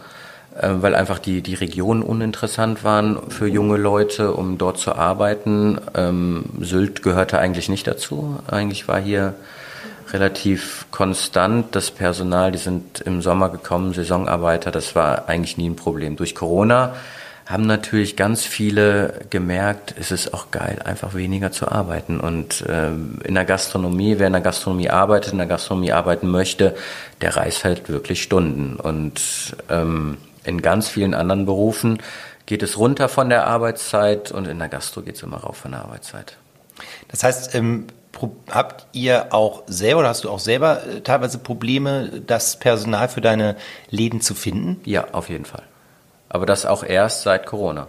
[0.58, 5.78] äh, weil einfach die, die Regionen uninteressant waren für junge Leute, um dort zu arbeiten.
[5.94, 8.38] Ähm, Sylt gehörte eigentlich nicht dazu.
[8.50, 9.34] Eigentlich war hier
[10.12, 15.76] relativ konstant das Personal, die sind im Sommer gekommen, Saisonarbeiter, das war eigentlich nie ein
[15.76, 16.16] Problem.
[16.16, 16.94] Durch Corona
[17.50, 22.20] haben natürlich ganz viele gemerkt, es ist auch geil, einfach weniger zu arbeiten.
[22.20, 26.76] Und ähm, in der Gastronomie, wer in der Gastronomie arbeitet, in der Gastronomie arbeiten möchte,
[27.20, 28.76] der reist halt wirklich Stunden.
[28.76, 31.98] Und ähm, in ganz vielen anderen Berufen
[32.46, 35.72] geht es runter von der Arbeitszeit und in der Gastro geht es immer rauf von
[35.72, 36.36] der Arbeitszeit.
[37.08, 37.86] Das heißt, ähm,
[38.50, 43.20] habt ihr auch selber oder hast du auch selber äh, teilweise Probleme, das Personal für
[43.20, 43.56] deine
[43.90, 44.80] Läden zu finden?
[44.84, 45.62] Ja, auf jeden Fall.
[46.30, 47.88] Aber das auch erst seit Corona.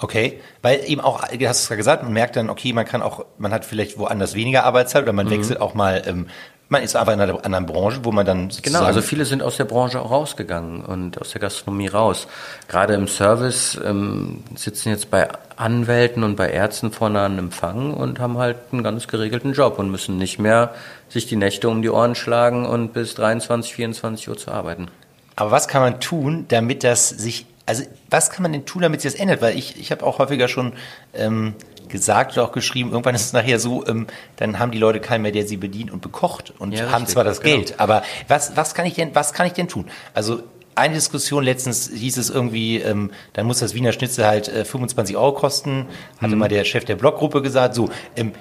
[0.00, 3.02] Okay, weil eben auch, du hast es ja gesagt, man merkt dann, okay, man kann
[3.02, 5.30] auch, man hat vielleicht woanders weniger Arbeitszeit oder man mhm.
[5.30, 6.26] wechselt auch mal, ähm,
[6.68, 9.56] man ist einfach in einer anderen Branche, wo man dann Genau, also viele sind aus
[9.56, 12.28] der Branche auch rausgegangen und aus der Gastronomie raus.
[12.68, 18.20] Gerade im Service ähm, sitzen jetzt bei Anwälten und bei Ärzten vorne an Empfang und
[18.20, 20.74] haben halt einen ganz geregelten Job und müssen nicht mehr
[21.08, 24.88] sich die Nächte um die Ohren schlagen und bis 23, 24 Uhr zu arbeiten.
[25.36, 29.02] Aber was kann man tun, damit das sich also was kann man denn tun, damit
[29.02, 29.42] sich das ändert?
[29.42, 30.72] Weil ich, ich habe auch häufiger schon
[31.12, 31.54] ähm,
[31.90, 35.20] gesagt oder auch geschrieben, irgendwann ist es nachher so, ähm, dann haben die Leute keinen
[35.20, 37.56] mehr, der sie bedient und bekocht und ja, haben zwar das genau.
[37.56, 39.84] Geld, aber was, was kann ich denn, was kann ich denn tun?
[40.14, 40.42] Also
[40.76, 45.18] eine Diskussion letztens hieß es irgendwie, ähm, dann muss das Wiener Schnitzel halt äh, 25
[45.18, 45.88] Euro kosten,
[46.22, 46.38] hatte mhm.
[46.38, 48.32] mal der Chef der Bloggruppe gesagt, so, ähm,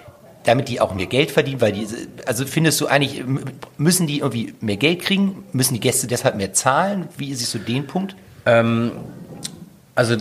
[0.46, 1.86] damit die auch mehr Geld verdienen, weil die,
[2.26, 3.26] also findest du eigentlich,
[3.78, 5.44] müssen die irgendwie mehr Geld kriegen?
[5.52, 7.10] Müssen die Gäste deshalb mehr zahlen?
[7.18, 8.16] Wie siehst du den Punkt?
[8.48, 8.92] Ähm,
[9.94, 10.16] also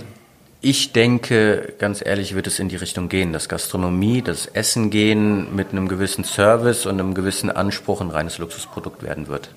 [0.61, 5.55] ich denke, ganz ehrlich, wird es in die Richtung gehen, dass Gastronomie, das Essen gehen
[5.55, 9.51] mit einem gewissen Service und einem gewissen Anspruch ein reines Luxusprodukt werden wird.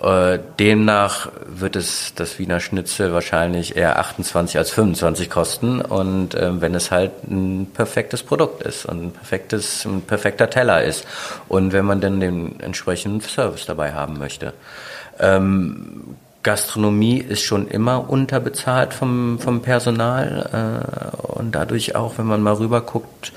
[0.00, 6.60] Äh, demnach wird es das Wiener Schnitzel wahrscheinlich eher 28 als 25 kosten und äh,
[6.60, 11.06] wenn es halt ein perfektes Produkt ist und ein perfektes, ein perfekter Teller ist
[11.48, 14.54] und wenn man dann den entsprechenden Service dabei haben möchte.
[15.20, 22.42] Ähm, Gastronomie ist schon immer unterbezahlt vom, vom Personal äh, und dadurch auch, wenn man
[22.42, 23.32] mal rüber guckt,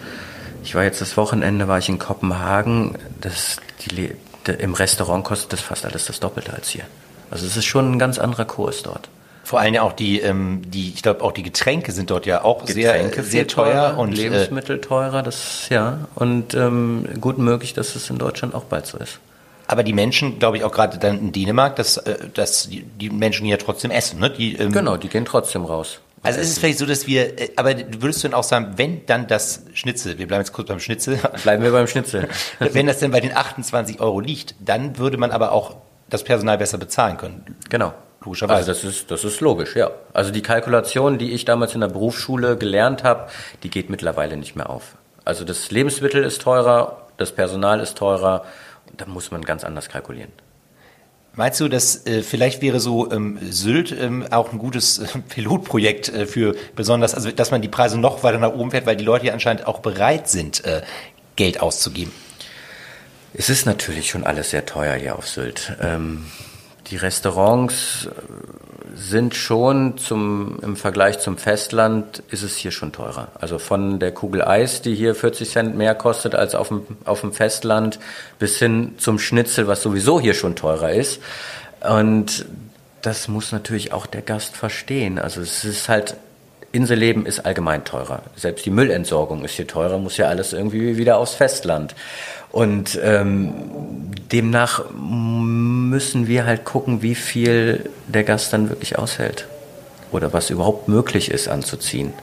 [0.64, 4.14] ich war jetzt das Wochenende, war ich in Kopenhagen, das, die,
[4.52, 6.84] im Restaurant kostet das fast alles das Doppelte als hier.
[7.32, 9.10] Also es ist schon ein ganz anderer Kurs dort.
[9.44, 12.44] Vor allem ja auch die, ähm, die ich glaube auch die Getränke sind dort ja
[12.44, 17.38] auch Getränke sehr, sehr teuer, teurer und äh, Lebensmittel teurer, das ja und ähm, gut
[17.38, 19.20] möglich, dass es in Deutschland auch bald so ist.
[19.68, 23.10] Aber die Menschen, glaube ich, auch gerade dann in Dänemark, dass, äh, dass die, die
[23.10, 24.30] Menschen hier trotzdem essen, ne?
[24.30, 26.00] Die, ähm, genau, die gehen trotzdem raus.
[26.24, 29.06] Also ist es vielleicht so, dass wir, äh, aber würdest du denn auch sagen, wenn
[29.06, 31.20] dann das Schnitzel, wir bleiben jetzt kurz beim Schnitzel.
[31.44, 32.28] Bleiben wir beim Schnitzel.
[32.60, 35.76] wenn das denn bei den 28 Euro liegt, dann würde man aber auch
[36.10, 37.58] das Personal besser bezahlen können.
[37.70, 37.94] Genau.
[38.24, 38.72] Logischerweise.
[38.72, 39.92] Also das ist, das ist logisch, ja.
[40.14, 43.30] Also die Kalkulation, die ich damals in der Berufsschule gelernt habe,
[43.64, 44.96] die geht mittlerweile nicht mehr auf.
[45.24, 48.44] Also das Lebensmittel ist teurer, das Personal ist teurer,
[48.98, 50.32] da muss man ganz anders kalkulieren.
[51.38, 56.10] Meinst du, dass äh, vielleicht wäre so ähm, Sylt ähm, auch ein gutes äh, Pilotprojekt
[56.10, 59.04] äh, für besonders, also dass man die Preise noch weiter nach oben fährt, weil die
[59.04, 60.82] Leute ja anscheinend auch bereit sind, äh,
[61.36, 62.12] Geld auszugeben?
[63.36, 65.78] Es ist natürlich schon alles sehr teuer hier auf Sylt.
[65.80, 66.26] Ähm,
[66.88, 68.10] die Restaurants
[69.00, 73.28] sind schon zum, im Vergleich zum Festland ist es hier schon teurer.
[73.40, 77.22] Also von der Kugel Eis, die hier 40 Cent mehr kostet als auf dem, auf
[77.22, 78.00] dem Festland,
[78.40, 81.22] bis hin zum Schnitzel, was sowieso hier schon teurer ist.
[81.82, 82.46] Und
[83.04, 85.20] das muss natürlich auch der Gast verstehen.
[85.20, 86.18] Also es ist halt,
[86.72, 88.22] Inselleben ist allgemein teurer.
[88.36, 91.96] Selbst die Müllentsorgung ist hier teurer, muss ja alles irgendwie wieder aufs Festland.
[92.52, 93.54] Und ähm,
[94.32, 99.48] demnach müssen wir halt gucken, wie viel der Gast dann wirklich aushält
[100.12, 102.14] oder was überhaupt möglich ist anzuziehen,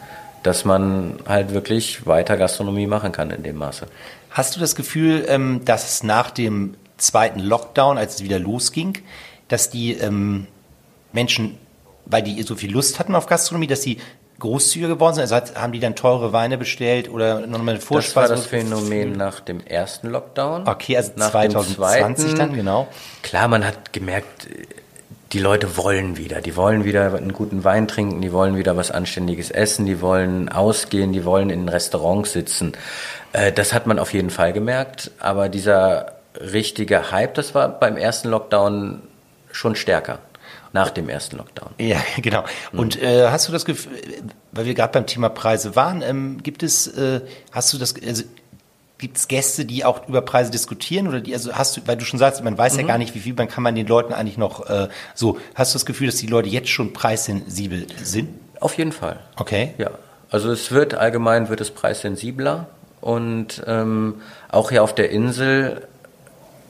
[0.43, 3.87] dass man halt wirklich weiter Gastronomie machen kann in dem Maße.
[4.31, 8.99] Hast du das Gefühl, ähm, dass nach dem zweiten Lockdown, als es wieder losging,
[9.49, 10.47] dass die ähm,
[11.13, 11.59] Menschen,
[12.07, 13.99] weil die so viel Lust hatten auf Gastronomie, dass sie
[14.45, 15.33] großzügiger geworden sind?
[15.33, 18.29] Also haben die dann teure Weine bestellt oder nochmal eine Vorspeise?
[18.29, 20.69] Das war das Phänomen nach dem ersten Lockdown.
[20.69, 22.87] Okay, also nach 2020 dann, genau.
[23.23, 24.49] Klar, man hat gemerkt,
[25.33, 26.43] die Leute wollen wieder.
[26.43, 30.51] Die wollen wieder einen guten Wein trinken, die wollen wieder was Anständiges essen, die wollen
[30.51, 32.73] ausgehen, die wollen in Restaurants sitzen.
[33.33, 35.11] Äh, das hat man auf jeden Fall gemerkt.
[35.19, 39.03] Aber dieser richtige Hype, das war beim ersten Lockdown
[39.51, 40.19] schon stärker
[40.75, 41.71] nach dem ersten Lockdown.
[41.79, 42.45] Ja, genau.
[42.73, 43.93] Und äh, hast du das Gefühl,
[44.53, 47.21] weil wir gerade beim Thema Preise waren, ähm, gibt es, äh,
[47.53, 48.25] hast du das, also,
[48.99, 52.05] gibt es Gäste, die auch über Preise diskutieren oder die, also hast du, weil du
[52.05, 52.81] schon sagst, man weiß mhm.
[52.81, 55.73] ja gar nicht, wie viel, man kann man den Leuten eigentlich noch äh, so, hast
[55.73, 58.29] du das Gefühl, dass die Leute jetzt schon preissensibel sind?
[58.61, 59.21] Auf jeden Fall.
[59.37, 59.75] Okay.
[59.79, 59.91] Ja.
[60.31, 62.67] Also es wird allgemein wird es preissensibler
[63.01, 65.87] und ähm, auch hier auf der Insel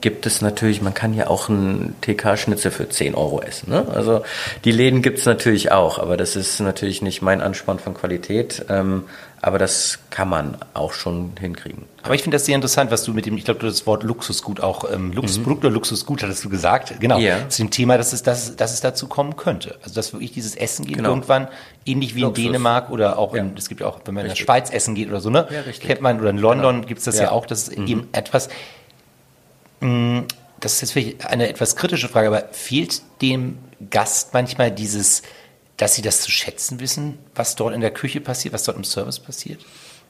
[0.01, 3.69] gibt es natürlich, man kann ja auch einen TK-Schnitzel für 10 Euro essen.
[3.69, 3.87] Ne?
[3.93, 4.23] Also
[4.63, 8.65] die Läden gibt es natürlich auch, aber das ist natürlich nicht mein Ansporn von Qualität.
[8.69, 9.05] Ähm,
[9.45, 11.85] aber das kann man auch schon hinkriegen.
[12.01, 14.01] Aber ich finde das sehr interessant, was du mit dem, ich glaube, du das Wort
[14.01, 15.67] Luxusgut auch, ähm, Luxusprodukt mhm.
[15.67, 16.99] oder Luxusgut hattest du gesagt.
[16.99, 17.19] Genau.
[17.19, 17.47] Yeah.
[17.47, 19.77] Zu dem Thema, dass es, dass, dass es dazu kommen könnte.
[19.83, 21.09] Also, dass wirklich dieses Essen gibt genau.
[21.09, 21.47] irgendwann,
[21.85, 22.39] ähnlich wie Luxus.
[22.39, 24.41] in Dänemark oder auch in, es gibt ja auch, wenn man richtig.
[24.41, 25.47] in der Schweiz essen geht oder so, ne?
[25.51, 25.85] Ja, richtig.
[25.85, 26.87] Kennt man, oder in London genau.
[26.87, 27.25] gibt es das ja.
[27.25, 27.85] ja auch, dass es mhm.
[27.85, 28.49] eben etwas,
[29.79, 33.57] das ist jetzt vielleicht eine etwas kritische Frage, aber fehlt dem
[33.89, 35.21] Gast manchmal dieses,
[35.77, 38.83] dass sie das zu schätzen wissen, was dort in der Küche passiert, was dort im
[38.83, 39.65] Service passiert?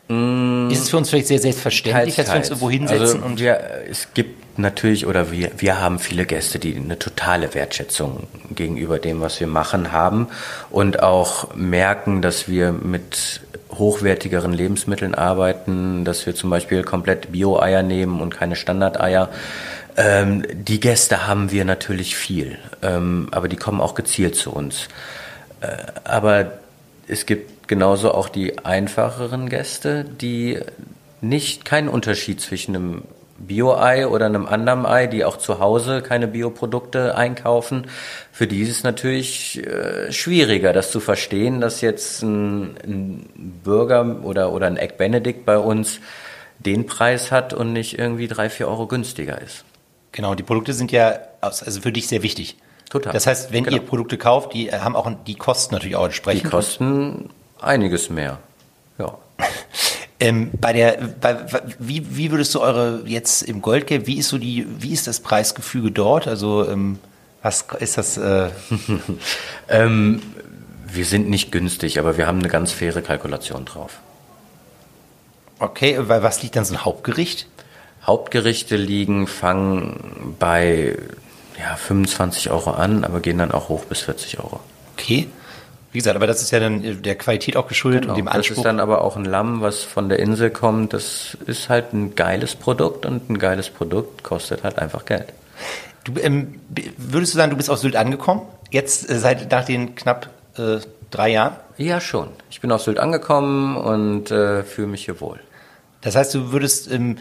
[0.07, 3.01] Mm, ist es für uns vielleicht sehr selbstverständlich, teils, dass wir uns irgendwo hinsetzen?
[3.01, 7.53] Also und wir, es gibt natürlich, oder wir, wir haben viele Gäste, die eine totale
[7.53, 10.27] Wertschätzung gegenüber dem, was wir machen, haben
[10.69, 13.41] und auch merken, dass wir mit
[13.71, 19.29] hochwertigeren Lebensmitteln arbeiten, dass wir zum Beispiel komplett Bio-Eier nehmen und keine Standardeier.
[19.97, 24.87] Ähm, die Gäste haben wir natürlich viel, ähm, aber die kommen auch gezielt zu uns.
[25.61, 25.67] Äh,
[26.03, 26.59] aber
[27.07, 30.59] es gibt genauso auch die einfacheren Gäste, die
[31.21, 33.03] nicht keinen Unterschied zwischen einem
[33.37, 37.87] Bio-Ei oder einem anderen Ei, die auch zu Hause keine Bioprodukte einkaufen.
[38.31, 44.23] Für die ist es natürlich äh, schwieriger, das zu verstehen, dass jetzt ein, ein Burger
[44.23, 45.99] oder, oder ein Egg Benedict bei uns
[46.59, 49.65] den Preis hat und nicht irgendwie drei, vier Euro günstiger ist.
[50.13, 52.55] Genau, die Produkte sind ja also für dich sehr wichtig.
[52.89, 53.11] Total.
[53.11, 53.77] Das heißt, wenn genau.
[53.77, 56.45] ihr Produkte kauft, die haben auch die Kosten natürlich auch entsprechend.
[56.45, 57.29] Die Kosten
[57.61, 58.39] Einiges mehr,
[58.97, 59.17] ja.
[60.17, 61.45] Ähm, bei der, bei,
[61.77, 65.19] wie, wie würdest du eure jetzt im Goldgap, wie ist so die, wie ist das
[65.19, 66.25] Preisgefüge dort?
[66.25, 66.99] Also ähm,
[67.41, 68.17] was ist das?
[68.17, 68.49] Äh
[69.69, 70.21] ähm,
[70.87, 73.99] wir sind nicht günstig, aber wir haben eine ganz faire Kalkulation drauf.
[75.59, 77.47] Okay, weil was liegt dann so ein Hauptgericht?
[78.05, 80.97] Hauptgerichte liegen, fangen bei
[81.59, 84.59] ja, 25 Euro an, aber gehen dann auch hoch bis 40 Euro.
[84.97, 85.27] Okay.
[85.95, 88.49] Wie gesagt, aber das ist ja dann der Qualität auch geschuldet genau, und dem Anspruch.
[88.49, 90.91] Das ist dann aber auch ein Lamm, was von der Insel kommt.
[90.91, 95.31] Das ist halt ein geiles Produkt und ein geiles Produkt kostet halt einfach Geld.
[96.03, 96.59] Du, ähm,
[96.97, 98.41] würdest du sagen, du bist auf Sylt angekommen?
[98.71, 100.79] Jetzt äh, seit nach den knapp äh,
[101.11, 101.55] drei Jahren?
[101.77, 102.27] Ja, schon.
[102.49, 105.39] Ich bin auf Sylt angekommen und äh, fühle mich hier wohl.
[106.01, 107.19] Das heißt, du würdest, ähm,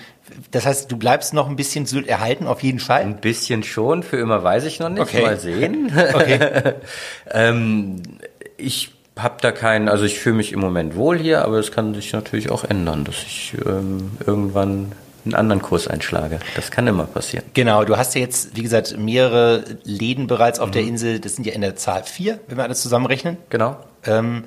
[0.50, 3.02] das heißt, du bleibst noch ein bisschen Sylt erhalten, auf jeden Fall?
[3.02, 5.00] Ein bisschen schon, für immer weiß ich noch nicht.
[5.00, 5.22] Okay.
[5.22, 5.92] Mal sehen.
[6.12, 6.74] Okay.
[7.30, 8.02] ähm,
[8.64, 11.94] ich habe da keinen, also ich fühle mich im Moment wohl hier, aber es kann
[11.94, 14.92] sich natürlich auch ändern, dass ich ähm, irgendwann
[15.24, 16.40] einen anderen Kurs einschlage.
[16.57, 17.44] Das kann immer passieren.
[17.55, 20.72] Genau, du hast ja jetzt, wie gesagt, mehrere Läden bereits auf mhm.
[20.72, 21.20] der Insel.
[21.20, 23.38] Das sind ja in der Zahl vier, wenn wir alles zusammenrechnen.
[23.48, 23.77] Genau.
[24.05, 24.44] Ähm,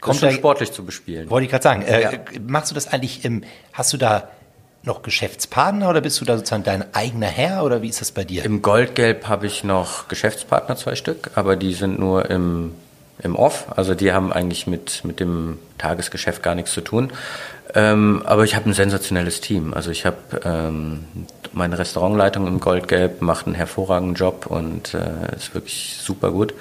[0.00, 1.28] kommt schon da, sportlich zu bespielen.
[1.30, 1.82] Wollte ich gerade sagen.
[1.82, 2.10] Äh, ja.
[2.46, 4.28] Machst du das eigentlich, im, hast du da
[4.84, 8.24] noch Geschäftspartner oder bist du da sozusagen dein eigener Herr oder wie ist das bei
[8.24, 8.44] dir?
[8.44, 12.74] Im Goldgelb habe ich noch Geschäftspartner, zwei Stück, aber die sind nur im
[13.22, 13.66] im Off.
[13.76, 17.12] Also die haben eigentlich mit, mit dem Tagesgeschäft gar nichts zu tun.
[17.74, 19.72] Ähm, aber ich habe ein sensationelles Team.
[19.74, 21.04] Also ich habe ähm,
[21.52, 26.54] meine Restaurantleitung im Goldgelb, macht einen hervorragenden Job und äh, ist wirklich super gut.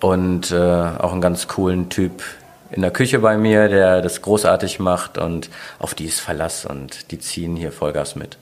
[0.00, 2.22] Und äh, auch einen ganz coolen Typ
[2.72, 7.10] in der Küche bei mir, der das großartig macht und auf die ist Verlass und
[7.10, 8.38] die ziehen hier Vollgas mit.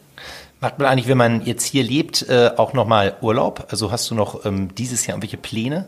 [0.61, 3.67] Macht man eigentlich, wenn man jetzt hier lebt, äh, auch nochmal Urlaub?
[3.71, 5.87] Also hast du noch ähm, dieses Jahr irgendwelche Pläne?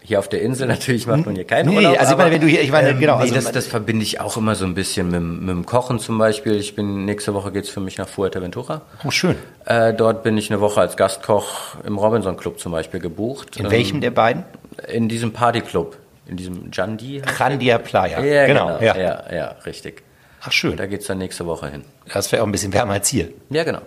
[0.00, 1.98] Hier auf der Insel natürlich macht man hier keinen nee, Urlaub.
[1.98, 3.16] also ich meine, wenn du hier, ich meine, ähm, genau.
[3.16, 5.98] Nee, also, das, das verbinde ich auch immer so ein bisschen mit, mit dem Kochen
[5.98, 6.54] zum Beispiel.
[6.54, 8.82] Ich bin, nächste Woche geht's für mich nach Fuerteventura.
[9.04, 9.36] Oh, schön.
[9.66, 13.56] Äh, dort bin ich eine Woche als Gastkoch im Robinson Club zum Beispiel gebucht.
[13.56, 14.44] In ähm, welchem der beiden?
[14.86, 15.96] In diesem Partyclub.
[16.26, 17.22] In diesem Jandi.
[17.38, 18.22] Jandia Playa.
[18.22, 18.78] Ja, genau.
[18.78, 18.80] genau.
[18.80, 18.96] Ja.
[18.96, 20.02] ja, ja, richtig.
[20.40, 20.76] Ach schön.
[20.76, 21.84] Da geht's dann nächste Woche hin.
[22.12, 23.28] Das wäre auch ein bisschen wärmer als hier.
[23.50, 23.80] Ja, genau.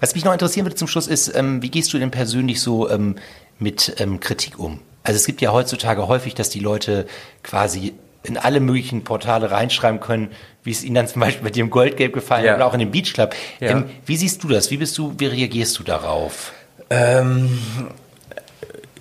[0.00, 2.90] Was mich noch interessieren würde zum Schluss ist, ähm, wie gehst du denn persönlich so
[2.90, 3.16] ähm,
[3.58, 4.80] mit ähm, Kritik um?
[5.04, 7.06] Also es gibt ja heutzutage häufig, dass die Leute
[7.42, 10.30] quasi in alle möglichen Portale reinschreiben können,
[10.64, 12.52] wie es ihnen dann zum Beispiel mit dem Goldgelb gefallen ja.
[12.52, 13.34] hat oder auch in dem Beach Club.
[13.60, 13.70] Ja.
[13.70, 14.70] Ähm, wie siehst du das?
[14.70, 16.52] Wie bist du, wie reagierst du darauf?
[16.90, 17.58] Ähm,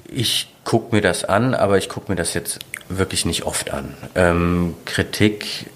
[0.08, 3.96] ich gucke mir das an, aber ich gucke mir das jetzt wirklich nicht oft an.
[4.16, 5.68] Ähm, Kritik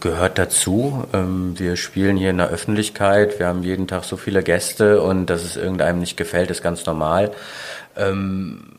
[0.00, 1.04] gehört dazu.
[1.12, 5.26] Ähm, wir spielen hier in der Öffentlichkeit, wir haben jeden Tag so viele Gäste und
[5.26, 7.32] dass es irgendeinem nicht gefällt, ist ganz normal.
[7.96, 8.73] Ähm,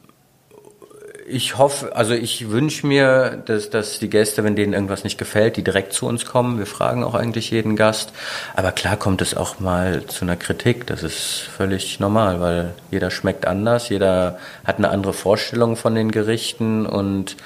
[1.27, 5.57] ich hoffe, also ich wünsche mir, dass, dass die Gäste, wenn denen irgendwas nicht gefällt,
[5.57, 6.59] die direkt zu uns kommen.
[6.59, 8.11] Wir fragen auch eigentlich jeden Gast.
[8.55, 10.85] Aber klar kommt es auch mal zu einer Kritik.
[10.85, 16.11] Das ist völlig normal, weil jeder schmeckt anders, jeder hat eine andere Vorstellung von den
[16.11, 17.38] Gerichten und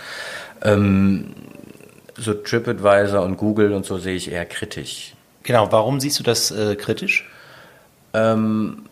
[0.61, 1.33] ähm,
[2.17, 5.13] so TripAdvisor und Google und so sehe ich eher kritisch.
[5.43, 7.29] Genau, warum siehst du das äh, kritisch?
[8.13, 8.83] Ähm,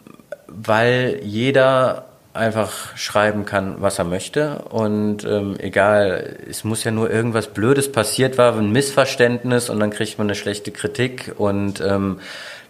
[0.47, 2.06] weil jeder
[2.37, 4.59] einfach schreiben kann, was er möchte.
[4.69, 9.89] Und ähm, egal, es muss ja nur irgendwas Blödes passiert war, ein Missverständnis und dann
[9.89, 11.33] kriegt man eine schlechte Kritik.
[11.37, 12.19] Und ähm,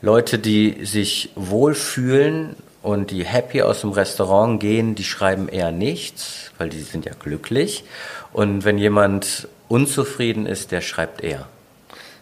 [0.01, 6.51] Leute, die sich wohlfühlen und die happy aus dem Restaurant gehen, die schreiben eher nichts,
[6.58, 7.84] weil die sind ja glücklich.
[8.34, 11.47] Und wenn jemand unzufrieden ist, der schreibt eher.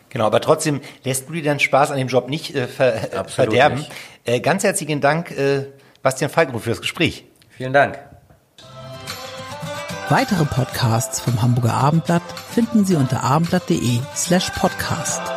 [0.10, 3.32] Genau, aber trotzdem lässt du dir deinen Spaß an dem Job nicht äh, ver Absolut
[3.32, 3.80] verderben.
[3.80, 3.92] Nicht.
[4.24, 5.66] Äh, ganz herzlichen Dank, äh,
[6.02, 7.26] Bastian Falkenroth, für das Gespräch.
[7.58, 7.98] Vielen Dank.
[10.10, 15.35] Weitere Podcasts vom Hamburger Abendblatt finden Sie unter abendblatt.de slash podcast.